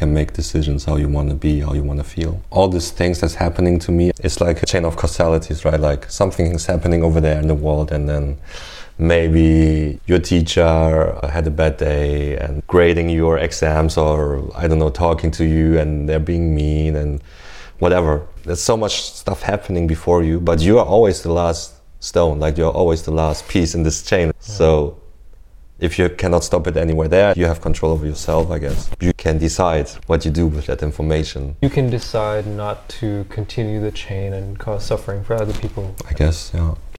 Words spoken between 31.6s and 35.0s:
You can decide not to continue the chain and cause